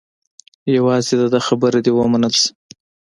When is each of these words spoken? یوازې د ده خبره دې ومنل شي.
یوازې 0.75 1.13
د 1.21 1.23
ده 1.33 1.39
خبره 1.47 1.79
دې 1.85 1.91
ومنل 1.93 2.33
شي. 2.41 2.49